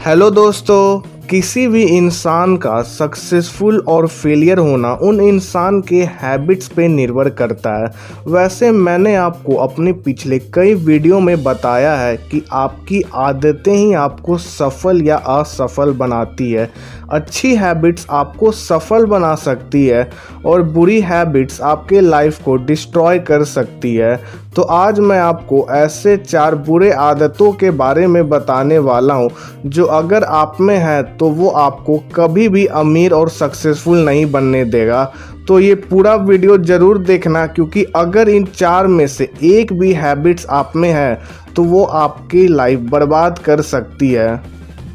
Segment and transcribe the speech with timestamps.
[0.00, 6.86] Hello दोस्तों, किसी भी इंसान का सक्सेसफुल और फेलियर होना उन इंसान के हैबिट्स पे
[6.88, 7.90] निर्भर करता है।
[8.26, 14.38] वैसे मैंने आपको अपने पिछले कई वीडियो में बताया है कि आपकी आदतें ही आपको
[14.38, 16.70] सफल या असफल बनाती है।
[17.10, 20.10] अच्छी हैबिट्स आपको सफल बना सकती है
[20.46, 24.20] और बुरी हैबिट्स आपके लाइफ को डिस्ट्रॉय कर सकती है।
[24.50, 29.30] तो आज मैं आपको ऐसे चार बुरे आदतों के बारे में बताने वाला हूँ,
[29.66, 34.64] जो अगर आप में है तो वो आपको कभी भी अमीर और सक्सेसफुल नहीं बनने
[34.66, 35.04] देगा।
[35.48, 40.46] तो ये पूरा वीडियो ज़रूर देखना, क्योंकि अगर इन चार में से एक भी हैबिट्स
[40.50, 41.20] आप में है
[41.56, 44.42] तो वो आपकी लाइफ बर्बाद कर सकती है।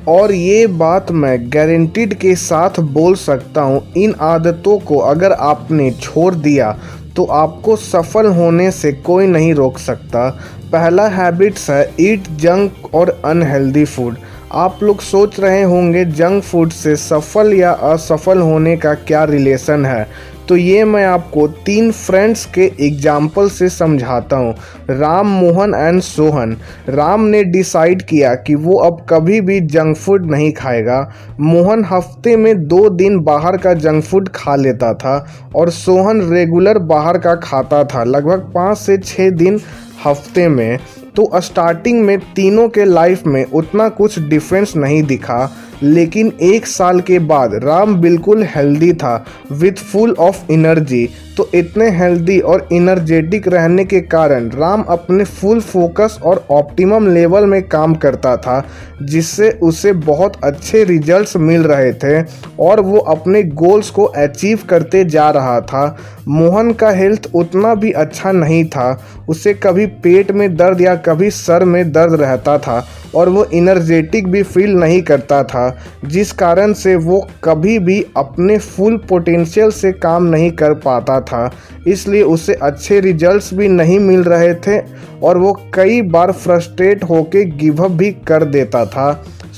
[0.08, 5.90] और ये बात मैं गारंटीड के साथ बोल सकता हूँ, इन आदतों को अगर आपने
[5.94, 6.78] छोड़ दिया
[7.16, 10.30] तो आपको सफल होने से कोई नहीं रोक सकता।
[10.72, 14.18] पहला हैबिट्स है ईट जंक और अनहेल्दी फ़ूड
[14.54, 19.86] आप लोग सोच रहे होंगे जंक फ़ूड से सफल या असफल होने का क्या रिलेशन
[19.86, 20.08] है?
[20.50, 24.54] तो ये मैं आपको तीन फ्रेंड्स के एग्ज़ाम्पल से समझाता हूँ।
[24.90, 26.56] राम, मोहन एंड सोहन।
[26.90, 31.00] राम ने डिसाइड किया कि वो अब कभी भी जंक फ़ूड नहीं खाएगा।
[31.40, 35.18] मोहन हफ़्ते में दो दिन बाहर का जंक फ़ूड खा लेता था
[35.56, 39.60] और सोहन रेगुलर बाहर का खाता था। लगभग पाँच से छः दिन
[40.06, 40.78] हफ़्ते में।
[41.16, 45.52] तो स्टार्टिंग में तीनों के लाइफ में उतना कुछ डिफरेंस नहीं दिखा,
[45.84, 51.08] लेकिन एक साल के बाद राम बिल्कुल हेल्दी था विथ फुल ऑफ़ एनर्जी
[51.38, 57.46] तो इतने हेल्दी और इनर्जेटिक रहने के कारण राम अपने फुल फोकस और ऑप्टिमम लेवल
[57.46, 58.64] में काम करता था,
[59.02, 62.22] जिससे उसे बहुत अच्छे रिजल्ट्स मिल रहे थे
[62.60, 65.98] और वो अपने गोल्स को अचीव करते जा रहा था।
[66.28, 71.30] मोहन का हेल्थ उतना भी अच्छा नहीं था। उसे कभी पेट में दर्द या कभी
[71.32, 72.86] सर में दर्द रहता था
[73.16, 78.58] और वो इनर्जेटिक भी फील नहीं करता था, जिस कारण से वो कभी भी अपने
[78.58, 81.52] फुल पोटेंशियल से काम नहीं कर पाता था।
[81.88, 84.80] इसलिए उसे अच्छे रिजल्ट्स भी नहीं मिल रहे थे
[85.24, 89.12] और वो कई बार फ्रस्ट्रेट होके गिव अप भी कर देता था।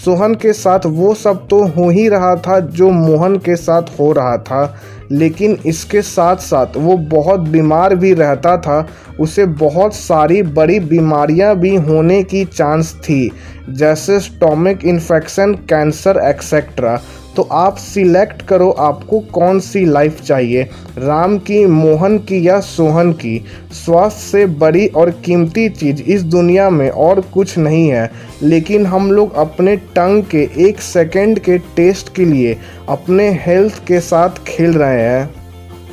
[0.08, 4.12] सोहन के साथ वो सब तो हो ही रहा था जो मोहन के साथ हो
[4.12, 4.76] रहा था।
[5.12, 8.88] लेकिन इसके साथ साथ वो बहुत बीमार भी रहता था।
[9.20, 13.32] उसे बहुत सारी बड़ी बीमारियाँ भी होने की चांस थी,
[13.70, 17.00] जैसे स्टोमिक इन्फेक्शन कैंसर एक्सेट्रा
[17.38, 20.64] तो आप सिलेक्ट करो आपको कौन सी लाइफ चाहिए।
[20.98, 26.70] राम की, मोहन की या सोहन की। स्वास्थ्य से बड़ी और कीमती चीज़ इस दुनिया
[26.70, 28.12] में और कुछ नहीं है।
[28.42, 32.58] लेकिन हम लोग अपने टंग के एक सेकंड के टेस्ट के लिए
[32.90, 35.38] अपने हेल्थ के साथ खेल रहे हैं।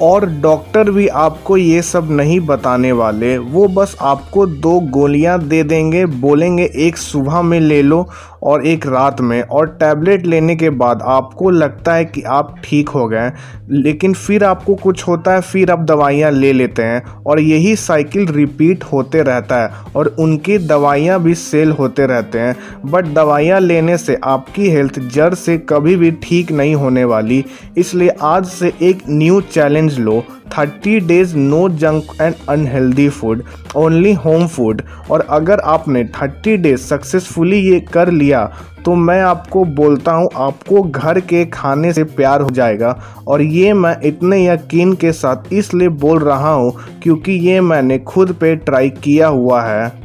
[0.02, 5.62] और डॉक्टर भी आपको ये सब नहीं बताने वाले। वो बस आपको दो गोलियाँ दे
[5.62, 8.08] देंगे, बोलेंगे, एक सुबह में ले लो
[8.44, 12.88] और एक रात में, और टैबलेट लेने के बाद आपको लगता है कि आप ठीक
[12.88, 13.30] हो गए,
[13.70, 18.26] लेकिन फिर आपको कुछ होता है, फिर आप दवाइयाँ ले लेते हैं और यही साइकिल
[18.28, 22.56] रिपीट होते रहता है और उनकी दवाइयाँ भी सेल होते रहते हैं।
[22.86, 27.44] बट दवाइयाँ लेने से आपकी हेल्थ जड़ से कभी भी ठीक नहीं होने वाली।
[27.78, 33.42] इसलिए आज से एक new challenge low. Thirty days no junk and unhealthy food,
[33.76, 34.82] only home food.
[35.10, 38.33] और अगर आपने थर्टी डेज़ सक्सेसफुली ये कर लिया
[38.84, 43.72] तो मैं आपको बोलता हूँ, आपको घर के खाने से प्यार हो जाएगा। और ये
[43.72, 46.72] मैं इतने यकीन के साथ इसलिए बोल रहा हूँ,
[47.02, 50.02] क्योंकि ये मैंने खुद पे ट्राई किया हुआ है।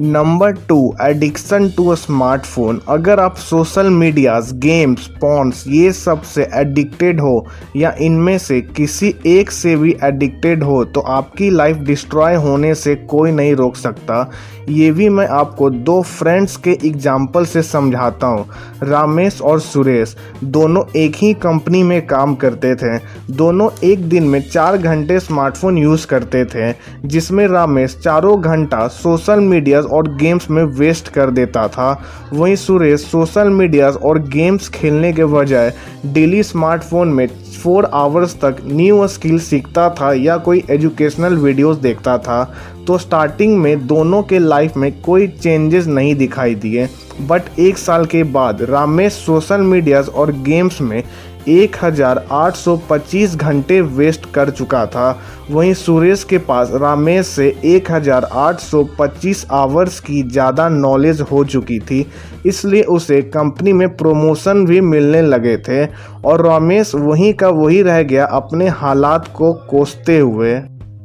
[0.00, 2.80] Number two, addiction to smartphone.
[2.88, 9.50] अगर आप सोशल मीडियाज, गेम्स, पॉन्स, ये सबसे एडिक्टेड हो, या इनमें से किसी एक
[9.50, 14.28] से भी एडिक्टेड हो तो आपकी लाइफ डिस्ट्रॉय होने से कोई नहीं रोक सकता।
[14.68, 18.46] ये भी मैं आपको दो फ्रेंड्स के एग्ज़ाम्पल से समझाता हूँ।
[18.82, 20.14] रामेश और सुरेश।
[20.44, 22.96] दोनों एक ही कंपनी में काम करते थे।
[23.30, 26.72] दोनों एक दिन में चार घंटे स्मार्टफ़ोन यूज़ करते थे,
[27.04, 31.92] जिसमें रामेश चारों घंटा सोशल मीडियाज़ और गेम्स में वेस्ट कर देता था।
[32.32, 35.72] वहीं सुरेश सोशल मीडियाज और गेम्स खेलने के बजाय
[36.06, 42.16] डेली स्मार्टफ़ोन में फोर आवर्स तक न्यू स्किल सीखता था या कोई एजुकेशनल वीडियोस देखता
[42.18, 42.42] था
[42.86, 46.88] तो स्टार्टिंग में दोनों के लाइफ में कोई चेंजेस नहीं दिखाई दिए।
[47.20, 51.02] बट एक साल के बाद रामेश सोशल मीडियाज और गेम्स में
[51.48, 55.18] 1825 घंटे वेस्ट कर चुका था।
[55.50, 62.06] वहीं सुरेश के पास रामेश से 1825 आवर्स की ज़्यादा नॉलेज हो चुकी थी,
[62.46, 65.86] इसलिए उसे कंपनी में प्रमोशन भी मिलने लगे थे
[66.24, 70.60] और रामेश वहीं का वही रह गया अपने हालात को कोसते हुए।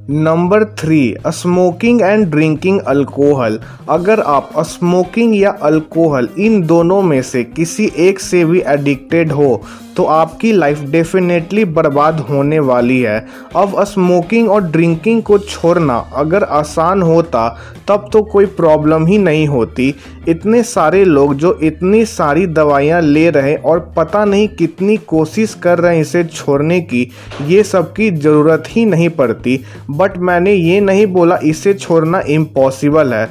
[0.10, 3.60] Number three, smoking and drinking alcohol.
[3.90, 9.62] अगर आप स्मोकिंग या अल्कोहल इन दोनों में से किसी एक से भी एडिक्टेड हो
[9.98, 13.18] तो आपकी लाइफ डेफिनेटली बर्बाद होने वाली है।
[13.56, 17.48] अब स्मोकिंग और ड्रिंकिंग को छोड़ना अगर आसान होता,
[17.88, 19.94] तब तो कोई प्रॉब्लम ही नहीं होती।
[20.28, 25.80] इतने सारे लोग जो इतनी सारी दवाइयाँ ले रहे और पता नहीं कितनी कोशिश कर
[25.80, 27.10] रहे हैं इसे छोड़ने की,
[27.44, 29.60] ये सब की ज़रूरत ही नहीं पड़ती।
[29.90, 33.30] बट मैंने ये नहीं बोला, इसे छोड़ना इम्पॉसिबल है।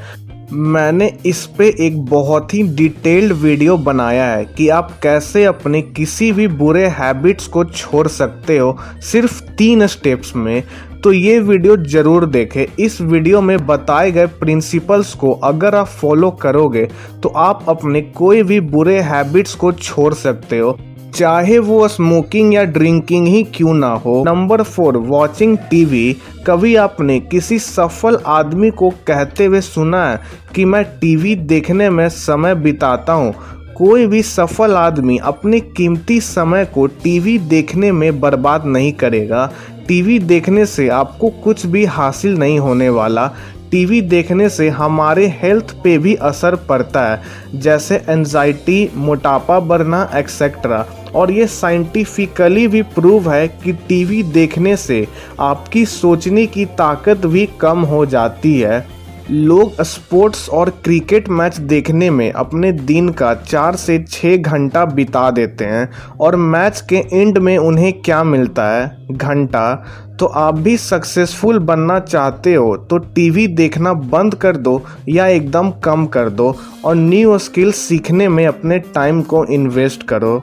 [0.53, 6.31] मैंने इस पे एक बहुत ही डिटेल्ड वीडियो बनाया है कि आप कैसे अपने किसी
[6.33, 10.63] भी बुरे हैबिट्स को छोड़ सकते हो सिर्फ़ तीन स्टेप्स में।
[11.03, 16.31] तो ये वीडियो ज़रूर देखें। इस वीडियो में बताए गए प्रिंसिपल्स को अगर आप फॉलो
[16.43, 16.89] करोगे
[17.23, 20.79] तो आप अपने कोई भी बुरे हैबिट्स को छोड़ सकते हो।
[21.17, 26.17] चाहे वो स्मोकिंग या ड्रिंकिंग ही क्यों ना हो नंबर फोर वॉचिंग टीवी
[26.47, 30.21] कभी आपने किसी सफल आदमी को कहते हुए सुना है
[30.55, 33.35] कि मैं टीवी देखने में समय बिताता हूँ?
[33.77, 39.53] कोई भी सफल आदमी अपने कीमती समय को टीवी देखने में बर्बाद नहीं करेगा।
[39.89, 43.31] टीवी देखने से आपको कुछ भी हासिल नहीं होने वाला।
[43.71, 47.23] टीवी देखने से हमारे हेल्थ पे भी असर पड़ता है,
[47.55, 50.85] जैसे एनजाइटी मोटापा बढ़ना एक्सेट्रा
[51.15, 55.07] और ये साइंटिफिकली भी प्रूव है कि टीवी देखने से
[55.41, 58.96] आपकी सोचने की ताकत भी कम हो जाती है।
[59.31, 65.31] लोग स्पोर्ट्स और क्रिकेट मैच देखने में अपने दिन का चार से छः घंटा बिता
[65.31, 65.89] देते हैं
[66.21, 69.07] और मैच के एंड में उन्हें क्या मिलता है?
[69.13, 69.75] घंटा।
[70.21, 75.71] तो आप भी सक्सेसफुल बनना चाहते हो तो टीवी देखना बंद कर दो या एकदम
[75.85, 80.41] कम कर दो और न्यू स्किल सीखने में अपने टाइम को इन्वेस्ट करो।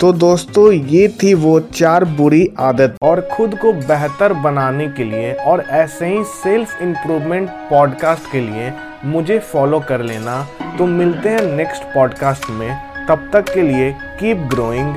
[0.00, 5.32] तो दोस्तों, ये थी वो चार बुरी आदत और खुद को बेहतर बनाने के लिए
[5.32, 8.72] और ऐसे ही सेल्फ इम्प्रूवमेंट पॉडकास्ट के लिए
[9.04, 10.46] मुझे फॉलो कर लेना।
[10.78, 12.70] तो मिलते हैं नेक्स्ट पॉडकास्ट में।
[13.08, 14.94] तब तक के लिए कीप ग्रोइंग